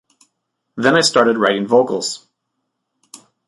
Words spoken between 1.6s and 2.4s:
vocals.